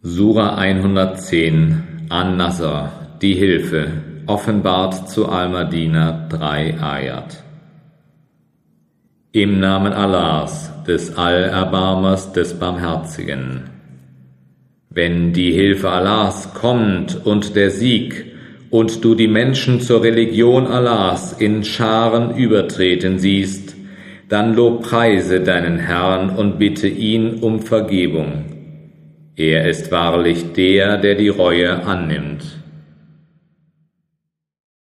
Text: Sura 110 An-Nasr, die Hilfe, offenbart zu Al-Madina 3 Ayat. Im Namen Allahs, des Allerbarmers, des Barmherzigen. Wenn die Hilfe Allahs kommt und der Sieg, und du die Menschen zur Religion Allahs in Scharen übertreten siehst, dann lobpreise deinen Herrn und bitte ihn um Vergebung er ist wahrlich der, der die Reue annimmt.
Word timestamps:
Sura 0.00 0.54
110 0.54 2.06
An-Nasr, 2.08 2.92
die 3.20 3.34
Hilfe, 3.34 3.88
offenbart 4.26 5.10
zu 5.10 5.28
Al-Madina 5.28 6.28
3 6.28 6.80
Ayat. 6.80 7.42
Im 9.32 9.58
Namen 9.58 9.92
Allahs, 9.92 10.70
des 10.86 11.18
Allerbarmers, 11.18 12.32
des 12.32 12.54
Barmherzigen. 12.60 13.70
Wenn 14.88 15.32
die 15.32 15.50
Hilfe 15.50 15.90
Allahs 15.90 16.54
kommt 16.54 17.26
und 17.26 17.56
der 17.56 17.72
Sieg, 17.72 18.26
und 18.70 19.04
du 19.04 19.16
die 19.16 19.26
Menschen 19.26 19.80
zur 19.80 20.04
Religion 20.04 20.68
Allahs 20.68 21.32
in 21.32 21.64
Scharen 21.64 22.36
übertreten 22.36 23.18
siehst, 23.18 23.74
dann 24.28 24.54
lobpreise 24.54 25.40
deinen 25.40 25.80
Herrn 25.80 26.30
und 26.30 26.60
bitte 26.60 26.86
ihn 26.86 27.40
um 27.40 27.58
Vergebung 27.62 28.57
er 29.38 29.68
ist 29.68 29.90
wahrlich 29.92 30.52
der, 30.52 30.96
der 30.98 31.14
die 31.14 31.28
Reue 31.28 31.84
annimmt. 31.84 32.44